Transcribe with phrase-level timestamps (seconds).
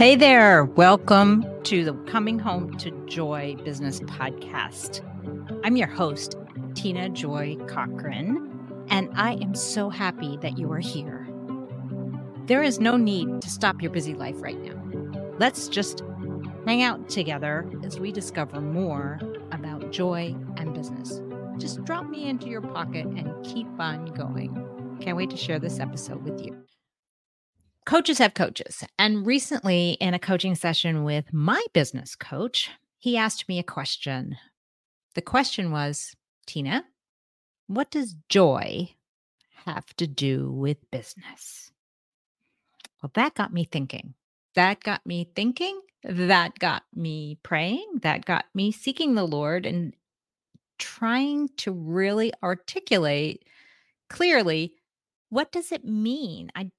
[0.00, 0.64] Hey there.
[0.64, 5.02] Welcome to the Coming Home to Joy Business Podcast.
[5.62, 6.36] I'm your host,
[6.74, 11.28] Tina Joy Cochran, and I am so happy that you are here.
[12.46, 14.82] There is no need to stop your busy life right now.
[15.38, 16.02] Let's just
[16.64, 19.20] hang out together as we discover more
[19.52, 21.20] about joy and business.
[21.58, 24.96] Just drop me into your pocket and keep on going.
[25.02, 26.56] Can't wait to share this episode with you
[27.90, 28.84] coaches have coaches.
[29.00, 34.36] And recently, in a coaching session with my business coach, he asked me a question.
[35.16, 36.14] The question was
[36.46, 36.84] Tina,
[37.66, 38.94] what does joy
[39.64, 41.72] have to do with business?
[43.02, 44.14] Well, that got me thinking.
[44.54, 45.80] That got me thinking.
[46.04, 47.86] That got me praying.
[48.02, 49.94] That got me seeking the Lord and
[50.78, 53.44] trying to really articulate
[54.08, 54.74] clearly
[55.30, 56.50] what does it mean?
[56.54, 56.70] I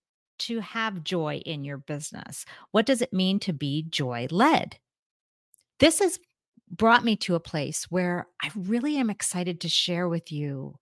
[0.42, 2.46] to have joy in your business?
[2.72, 4.78] What does it mean to be joy led?
[5.80, 6.20] This has
[6.70, 10.76] brought me to a place where I really am excited to share with you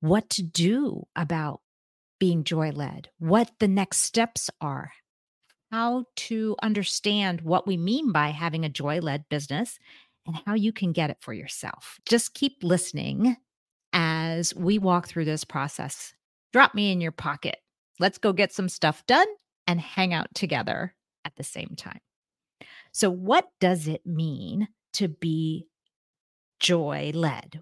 [0.00, 1.60] what to do about
[2.18, 4.92] being joy led, what the next steps are,
[5.70, 9.78] how to understand what we mean by having a joy led business,
[10.26, 11.98] and how you can get it for yourself.
[12.06, 13.36] Just keep listening
[13.92, 16.14] as we walk through this process.
[16.52, 17.56] Drop me in your pocket
[17.98, 19.26] Let's go get some stuff done
[19.66, 22.00] and hang out together at the same time.
[22.92, 25.66] So, what does it mean to be
[26.60, 27.60] joy led?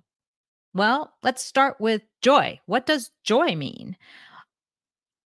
[0.74, 2.60] Well, let's start with joy.
[2.66, 3.96] What does joy mean?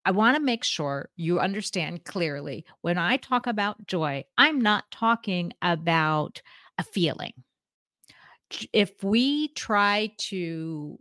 [0.04, 4.84] I want to make sure you understand clearly when I talk about joy, I'm not
[4.92, 6.42] talking about
[6.78, 7.32] a feeling.
[8.72, 10.98] If we try to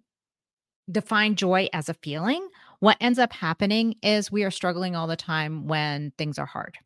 [0.90, 2.48] define joy as a feeling,
[2.86, 6.78] what ends up happening is we are struggling all the time when things are hard.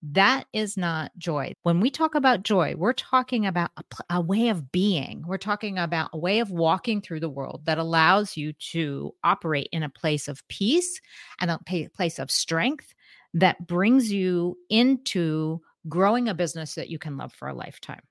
[0.00, 1.52] That is not joy.
[1.64, 3.82] When we talk about joy, we're talking about a,
[4.18, 5.24] a, way of being.
[5.26, 9.68] We're talking about a way of walking through the world that allows you to operate
[9.72, 11.00] in a place of peace
[11.40, 11.58] and a
[11.92, 12.94] place of strength
[13.34, 18.02] that brings you into growing a business that you can love for a lifetime.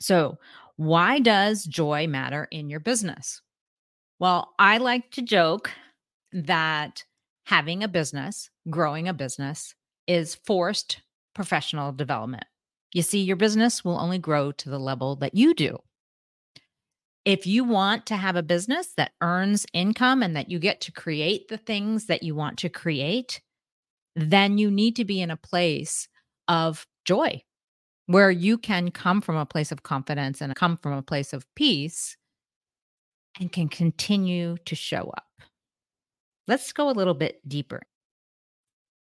[0.00, 0.36] So,
[0.76, 3.40] why does joy matter in your business?
[4.18, 5.70] Well, I like to joke
[6.32, 7.04] that
[7.46, 9.74] having a business, growing a business,
[10.06, 11.00] is forced
[11.34, 12.44] professional development.
[12.92, 15.78] You see, your business will only grow to the level that you do.
[17.24, 20.92] If you want to have a business that earns income and that you get to
[20.92, 23.40] create the things that you want to create,
[24.16, 26.08] then you need to be in a place
[26.48, 27.42] of joy
[28.06, 31.46] where you can come from a place of confidence and come from a place of
[31.54, 32.16] peace
[33.40, 35.26] and can continue to show up.
[36.48, 37.82] Let's go a little bit deeper.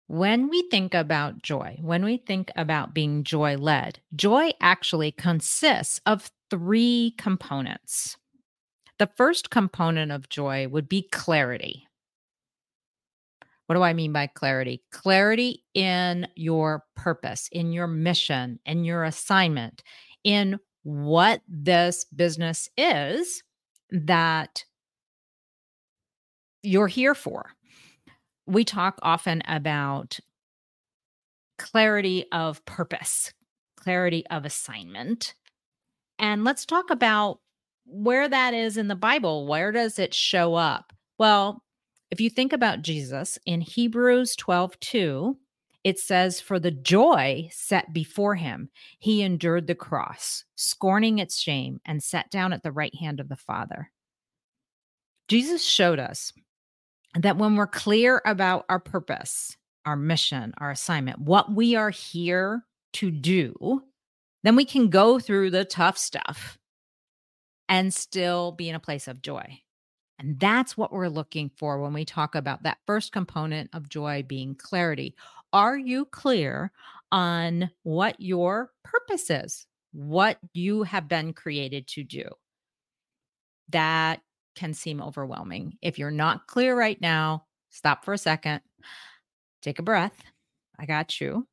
[0.06, 6.00] When we think about joy, when we think about being joy led, joy actually consists
[6.04, 8.16] of three components.
[8.98, 11.88] The first component of joy would be clarity.
[13.66, 14.82] What do I mean by clarity?
[14.90, 19.82] Clarity in your purpose, in your mission, in your assignment,
[20.24, 23.42] in what this business is
[23.90, 24.64] that
[26.62, 27.50] you're here for.
[28.46, 30.18] We talk often about
[31.58, 33.32] clarity of purpose,
[33.76, 35.34] clarity of assignment.
[36.18, 37.40] And let's talk about
[37.84, 39.46] where that is in the Bible.
[39.46, 40.92] Where does it show up?
[41.18, 41.62] Well,
[42.10, 45.38] if you think about Jesus in Hebrews 12 2,
[45.84, 51.80] it says, For the joy set before him, he endured the cross, scorning its shame,
[51.84, 53.90] and sat down at the right hand of the Father.
[55.28, 56.32] Jesus showed us
[57.14, 62.64] that when we're clear about our purpose, our mission, our assignment, what we are here
[62.94, 63.82] to do,
[64.42, 66.58] then we can go through the tough stuff
[67.68, 69.60] and still be in a place of joy.
[70.18, 74.24] And that's what we're looking for when we talk about that first component of joy
[74.26, 75.14] being clarity.
[75.52, 76.70] Are you clear
[77.10, 82.28] on what your purpose is, what you have been created to do?
[83.70, 84.20] That
[84.54, 85.78] can seem overwhelming.
[85.82, 88.60] If you're not clear right now, stop for a second,
[89.62, 90.22] take a breath.
[90.78, 91.46] I got you.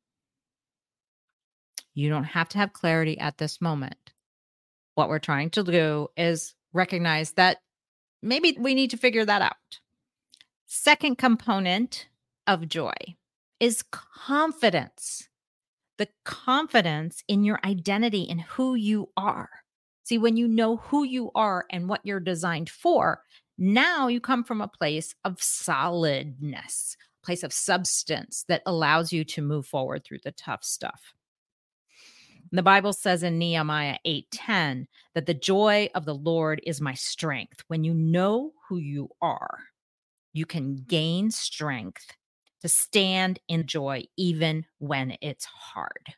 [1.94, 4.12] You don't have to have clarity at this moment.
[4.94, 7.58] What we're trying to do is recognize that
[8.22, 9.80] maybe we need to figure that out.
[10.66, 12.08] Second component
[12.46, 12.92] of joy
[13.58, 15.28] is confidence.
[15.98, 19.50] The confidence in your identity and who you are.
[20.10, 23.22] See, when you know who you are and what you're designed for,
[23.56, 29.40] now you come from a place of solidness, place of substance that allows you to
[29.40, 31.14] move forward through the tough stuff.
[32.50, 37.62] The Bible says in Nehemiah 8:10 that the joy of the Lord is my strength.
[37.68, 39.68] When you know who you are,
[40.32, 42.16] you can gain strength
[42.62, 46.16] to stand in joy even when it's hard.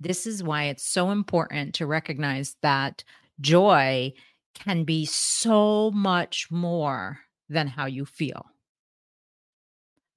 [0.00, 3.04] This is why it's so important to recognize that
[3.40, 4.12] joy
[4.54, 8.46] can be so much more than how you feel.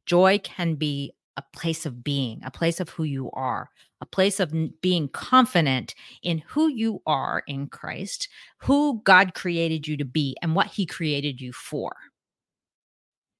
[0.05, 3.69] Joy can be a place of being, a place of who you are,
[4.01, 5.93] a place of being confident
[6.23, 8.27] in who you are in Christ,
[8.59, 11.95] who God created you to be, and what He created you for.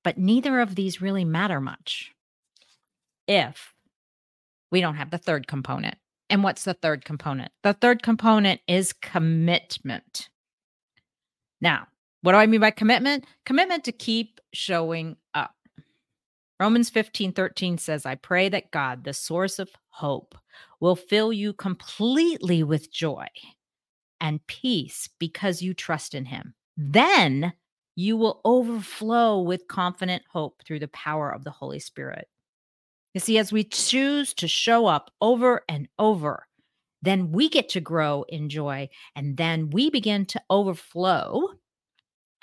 [0.03, 2.11] But neither of these really matter much
[3.27, 3.73] if
[4.71, 5.97] we don't have the third component.
[6.29, 7.51] And what's the third component?
[7.63, 10.29] The third component is commitment.
[11.61, 11.87] Now,
[12.21, 13.25] what do I mean by commitment?
[13.45, 15.55] Commitment to keep showing up.
[16.59, 20.35] Romans 15 13 says, I pray that God, the source of hope,
[20.79, 23.27] will fill you completely with joy
[24.19, 26.55] and peace because you trust in him.
[26.75, 27.53] Then
[27.95, 32.27] you will overflow with confident hope through the power of the Holy Spirit.
[33.13, 36.47] You see, as we choose to show up over and over,
[37.01, 41.49] then we get to grow in joy and then we begin to overflow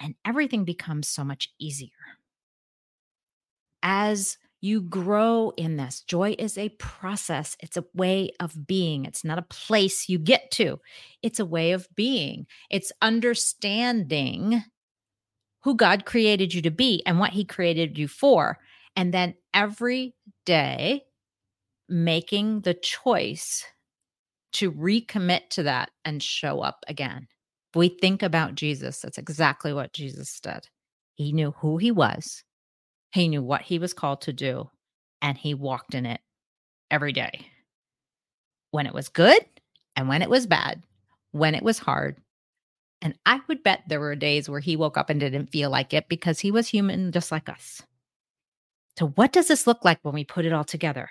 [0.00, 1.90] and everything becomes so much easier.
[3.82, 9.05] As you grow in this, joy is a process, it's a way of being.
[9.05, 10.81] It's not a place you get to,
[11.22, 12.46] it's a way of being.
[12.70, 14.64] It's understanding
[15.62, 18.58] who God created you to be and what He created you for.
[18.96, 20.14] And then every
[20.46, 21.05] day,
[21.88, 23.64] making the choice
[24.52, 27.26] to recommit to that and show up again.
[27.73, 30.69] If we think about Jesus, that's exactly what Jesus did.
[31.14, 32.44] He knew who he was,
[33.12, 34.70] he knew what he was called to do,
[35.23, 36.20] and he walked in it
[36.91, 37.46] every day.
[38.70, 39.44] When it was good
[39.94, 40.82] and when it was bad,
[41.32, 42.20] when it was hard.
[43.02, 45.93] And I would bet there were days where he woke up and didn't feel like
[45.93, 47.82] it because he was human just like us.
[48.99, 51.11] So, what does this look like when we put it all together?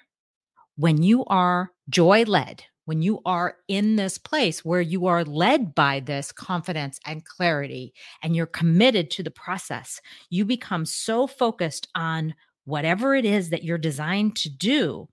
[0.75, 5.75] When you are joy led, when you are in this place where you are led
[5.75, 11.87] by this confidence and clarity and you're committed to the process, you become so focused
[11.95, 12.35] on
[12.65, 15.07] whatever it is that you're designed to do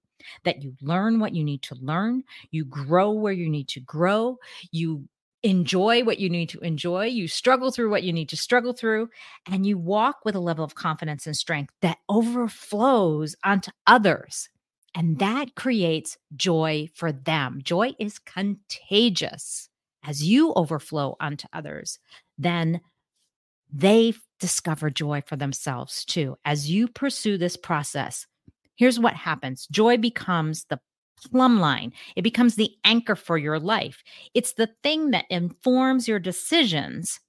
[0.45, 4.37] that you learn what you need to learn, you grow where you need to grow,
[4.71, 5.09] you
[5.43, 9.09] enjoy what you need to enjoy, you struggle through what you need to struggle through,
[9.47, 14.49] and you walk with a level of confidence and strength that overflows onto others.
[14.95, 17.61] And that creates joy for them.
[17.63, 19.69] Joy is contagious.
[20.03, 21.99] As you overflow onto others,
[22.39, 22.81] then
[23.73, 26.37] they discover joy for themselves too.
[26.45, 28.27] As you pursue this process,
[28.75, 30.81] here's what happens joy becomes the
[31.29, 31.93] plumb line.
[32.17, 34.03] It becomes the anchor for your life.
[34.35, 37.21] It's the thing that informs your decisions.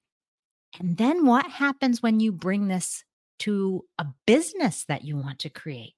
[0.80, 3.04] And then what happens when you bring this
[3.40, 5.96] to a business that you want to create?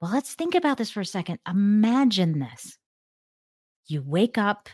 [0.00, 1.38] Well, let's think about this for a second.
[1.48, 2.76] Imagine this.
[3.86, 4.68] You wake up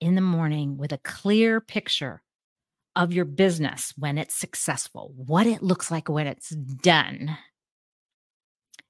[0.00, 2.22] in the morning with a clear picture
[2.94, 7.38] of your business when it's successful, what it looks like when it's done.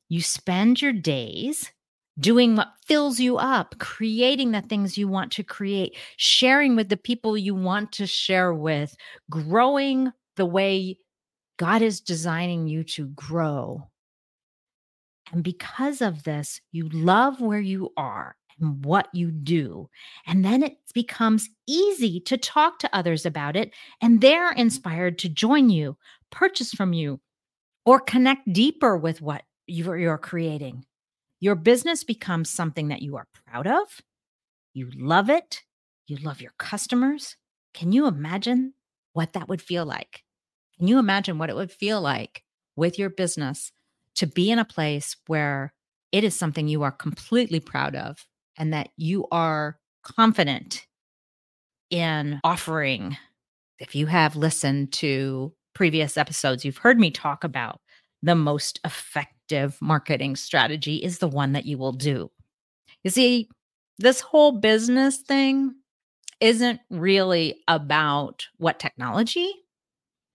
[0.08, 1.70] You spend your days
[2.18, 6.96] doing what fills you up, creating the things you want to create, sharing with the
[6.96, 8.94] people you want to share with,
[9.30, 10.98] growing the way
[11.58, 13.88] God is designing you to grow.
[15.32, 19.88] And because of this, you love where you are and what you do.
[20.26, 25.28] And then it becomes easy to talk to others about it, and they're inspired to
[25.28, 25.96] join you,
[26.30, 27.20] purchase from you,
[27.86, 30.84] or connect deeper with what you're, creating.
[31.42, 34.00] Your business becomes something that you are proud of.
[34.74, 35.64] You love it.
[36.06, 37.36] You love your customers.
[37.74, 38.74] Can you imagine
[39.12, 40.22] what that would feel like?
[40.78, 42.44] Can you imagine what it would feel like
[42.76, 43.72] with your business
[44.14, 45.74] to be in a place where
[46.12, 48.24] it is something you are completely proud of
[48.56, 50.86] and that you are confident
[51.90, 53.16] in offering?
[53.80, 57.80] If you have listened to previous episodes, you've heard me talk about
[58.22, 59.41] the most effective
[59.80, 62.30] marketing strategy is the one that you will do.
[63.04, 63.48] You see,
[63.98, 65.74] this whole business thing
[66.40, 69.50] isn't really about what technology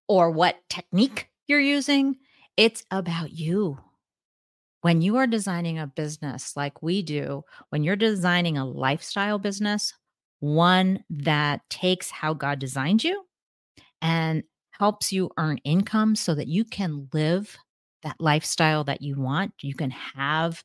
[0.07, 2.15] or what technique you're using.
[2.55, 3.79] It's about you.
[4.81, 9.93] When you are designing a business like we do, when you're designing a lifestyle business,
[10.39, 13.24] one that takes how God designed you
[14.01, 17.57] and helps you earn income so that you can live
[18.04, 19.54] that lifestyle that you want.
[19.62, 20.63] You can have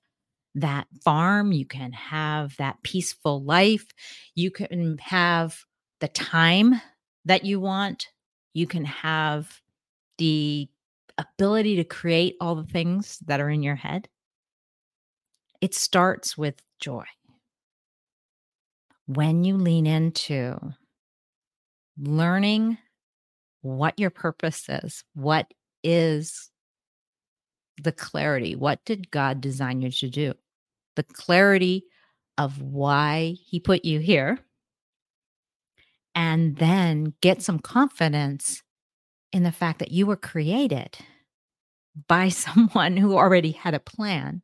[0.54, 3.86] that farm, you can have that peaceful life,
[4.34, 5.58] you can have
[6.00, 6.80] the time
[7.24, 8.08] that you want,
[8.52, 9.60] you can have
[10.18, 10.68] the
[11.16, 14.08] ability to create all the things that are in your head.
[15.60, 17.04] It starts with joy.
[19.06, 20.58] When you lean into
[21.98, 22.78] learning
[23.62, 26.51] what your purpose is, what is
[27.80, 30.34] the clarity, what did God design you to do?
[30.96, 31.84] The clarity
[32.38, 34.38] of why He put you here,
[36.14, 38.62] and then get some confidence
[39.32, 40.98] in the fact that you were created
[42.08, 44.42] by someone who already had a plan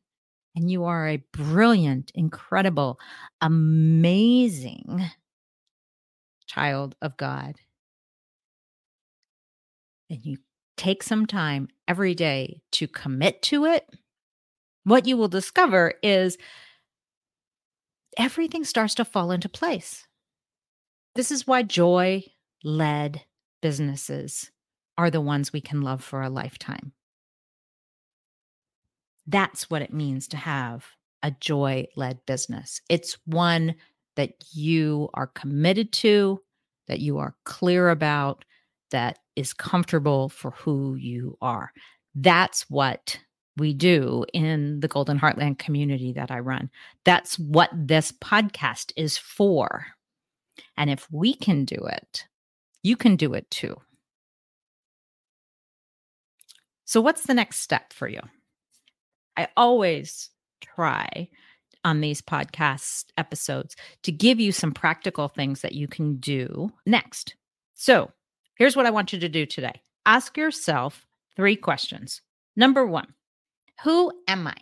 [0.55, 2.99] and you are a brilliant, incredible,
[3.41, 5.09] amazing
[6.47, 7.55] child of God.
[10.09, 10.37] And you
[10.79, 13.85] take some time every day to commit to it,
[14.85, 16.37] what you will discover is
[18.17, 20.07] everything starts to fall into place.
[21.15, 22.23] This is why joy
[22.63, 23.23] led
[23.61, 24.51] businesses
[24.97, 26.93] are the ones we can love for a lifetime.
[29.27, 30.85] That's what it means to have
[31.21, 32.79] a joy led business.
[32.87, 33.75] It's one
[34.15, 36.39] that you are committed to,
[36.87, 38.45] that you are clear about,
[38.91, 41.71] that is comfortable for who you are.
[42.15, 43.19] That's what
[43.57, 46.69] we do in the Golden Heartland community that I run.
[47.05, 49.85] That's what this podcast is for.
[50.77, 52.25] And if we can do it,
[52.83, 53.75] you can do it too.
[56.85, 58.21] So, what's the next step for you?
[59.37, 60.29] I always
[60.61, 61.29] try
[61.85, 67.35] on these podcast episodes to give you some practical things that you can do next.
[67.75, 68.11] So,
[68.59, 72.21] here's what I want you to do today ask yourself three questions.
[72.55, 73.13] Number one,
[73.83, 74.55] who am I?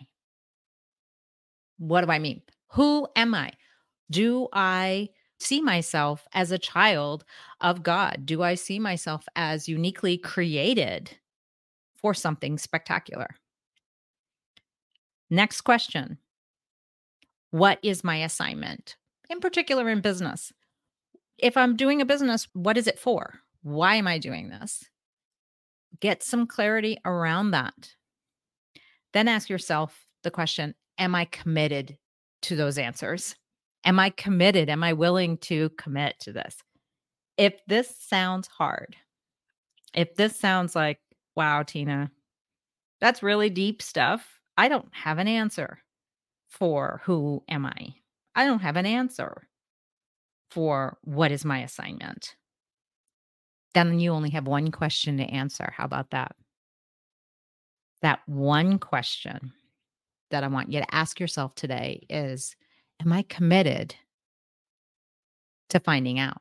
[1.78, 2.42] What do I mean?
[2.72, 3.52] Who am I?
[4.10, 5.08] Do I
[5.40, 7.24] see myself as a child
[7.60, 8.24] of God?
[8.24, 11.10] Do I see myself as uniquely created
[11.96, 13.28] for something spectacular?
[15.30, 16.18] Next question
[17.50, 18.96] What is my assignment?
[19.30, 20.52] In particular, in business.
[21.36, 23.40] If I'm doing a business, what is it for?
[23.62, 24.84] Why am I doing this?
[26.00, 27.94] Get some clarity around that.
[29.12, 31.96] Then ask yourself the question Am I committed
[32.42, 33.36] to those answers?
[33.84, 34.68] Am I committed?
[34.68, 36.56] Am I willing to commit to this?
[37.36, 38.96] If this sounds hard,
[39.94, 40.98] if this sounds like,
[41.36, 42.10] wow, Tina,
[43.00, 45.78] that's really deep stuff, I don't have an answer
[46.48, 47.94] for who am I.
[48.34, 49.48] I don't have an answer
[50.50, 52.34] for what is my assignment.
[53.74, 55.72] Then you only have one question to answer.
[55.76, 56.34] How about that?
[58.02, 59.52] That one question
[60.30, 62.56] that I want you to ask yourself today is
[63.00, 63.94] Am I committed
[65.68, 66.40] to finding out?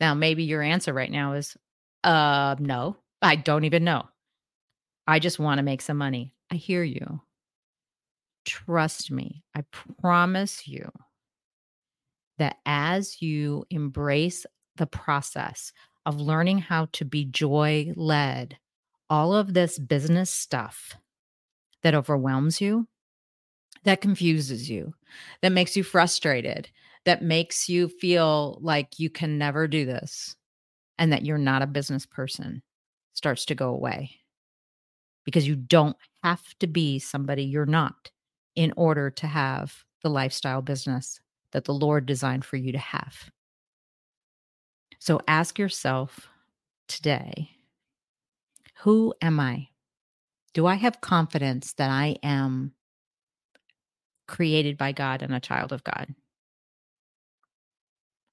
[0.00, 1.56] Now, maybe your answer right now is,
[2.02, 4.04] uh, no, I don't even know.
[5.06, 6.34] I just want to make some money.
[6.50, 7.20] I hear you.
[8.44, 9.42] Trust me.
[9.54, 9.62] I
[10.00, 10.90] promise you
[12.38, 15.72] that as you embrace the process
[16.06, 18.58] of learning how to be joy led,
[19.08, 20.96] all of this business stuff
[21.82, 22.86] that overwhelms you,
[23.84, 24.94] that confuses you,
[25.42, 26.70] that makes you frustrated,
[27.04, 30.36] that makes you feel like you can never do this
[30.98, 32.62] and that you're not a business person
[33.12, 34.10] starts to go away
[35.24, 38.10] because you don't have to be somebody you're not
[38.54, 41.20] in order to have the lifestyle business
[41.52, 43.30] that the Lord designed for you to have.
[45.04, 46.30] So ask yourself
[46.88, 47.50] today
[48.84, 49.68] who am I?
[50.54, 52.72] Do I have confidence that I am
[54.26, 56.14] created by God and a child of God?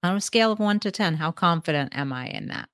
[0.02, 2.70] On a scale of one to 10, how confident am I in that?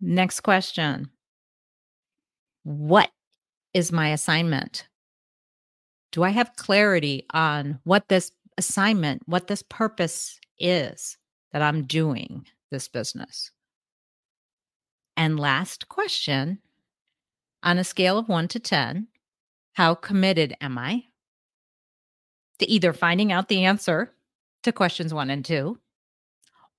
[0.00, 1.10] Next question
[2.62, 3.10] what
[3.74, 4.88] is my assignment?
[6.10, 11.18] Do I have clarity on what this assignment, what this purpose is
[11.54, 13.52] that I'm doing this business?
[15.16, 16.58] And last question
[17.62, 19.06] on a scale of one to 10,
[19.74, 21.04] how committed am I
[22.58, 24.12] to either finding out the answer
[24.64, 25.78] to questions one and two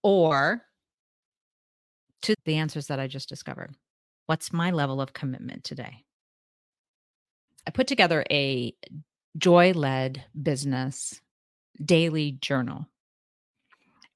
[0.04, 0.62] or
[2.24, 3.74] to the answers that I just discovered?
[4.26, 6.04] What's my level of commitment today?
[7.66, 8.76] I put together a
[9.38, 11.22] joy led business
[11.84, 12.90] daily journal.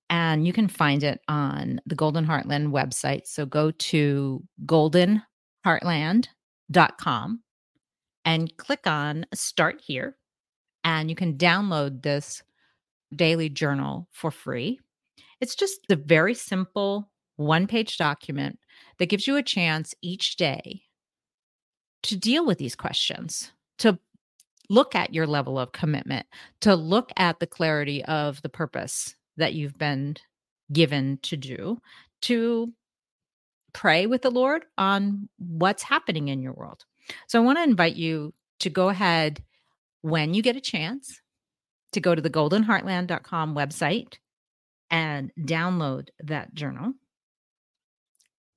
[0.10, 3.28] And you can find it on the Golden Heartland website.
[3.28, 7.44] So go to goldenheartland.com
[8.25, 10.18] and click on Start Here.
[10.84, 12.42] And you can download this
[13.16, 14.80] daily journal for free.
[15.42, 18.60] It's just a very simple one page document
[18.98, 20.84] that gives you a chance each day
[22.04, 23.98] to deal with these questions, to
[24.70, 26.28] look at your level of commitment,
[26.62, 30.15] to look at the clarity of the purpose that you've been
[30.72, 31.81] given to do,
[32.22, 32.72] to
[33.74, 36.86] pray with the Lord on what's happening in your world.
[37.27, 39.43] So I want to invite you to go ahead
[40.01, 41.22] when you get a chance
[41.91, 44.15] to go to the goldenheartland.com website
[44.91, 46.93] and download that journal.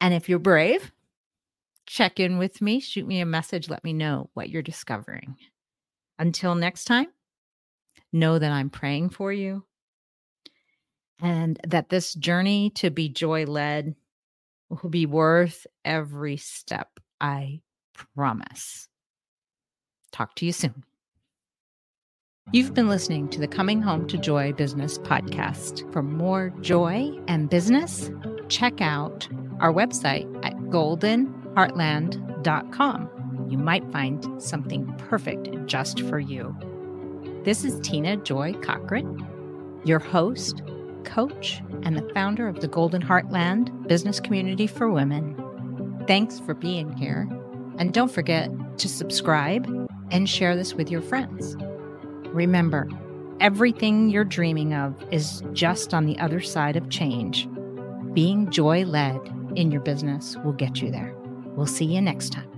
[0.01, 0.93] And if you're brave,
[1.87, 5.37] check in with me, shoot me a message, let me know what you're discovering.
[6.19, 7.09] Until next time,
[8.13, 9.65] know that I'm praying for you
[11.23, 13.95] and that this journey to be joy led
[14.69, 16.99] will be worth every step.
[17.21, 17.61] I
[18.15, 18.89] promise.
[20.11, 20.85] Talk to you soon.
[22.51, 25.91] You've been listening to the Coming Home to Joy Business podcast.
[25.93, 28.11] For more joy and business,
[28.49, 29.29] check out
[29.61, 33.47] our website at goldenheartland.com.
[33.49, 36.57] You might find something perfect just for you.
[37.45, 39.25] This is Tina Joy Cochran,
[39.85, 40.63] your host,
[41.03, 45.37] coach, and the founder of the Golden Heartland Business Community for Women.
[46.07, 47.29] Thanks for being here.
[47.79, 49.67] And don't forget to subscribe
[50.11, 51.57] and share this with your friends.
[52.29, 52.89] Remember,
[53.41, 57.49] everything you're dreaming of is just on the other side of change.
[58.13, 59.21] Being joy led
[59.57, 61.15] in your business will get you there.
[61.57, 62.49] We'll see you next time.